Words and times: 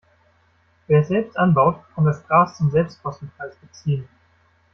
Wer 0.87 1.01
es 1.01 1.09
selbst 1.09 1.37
anbaut, 1.37 1.75
kann 1.93 2.05
das 2.05 2.25
Gras 2.27 2.57
zum 2.57 2.71
Selbstkostenpreis 2.71 3.55
beziehen. 3.57 4.09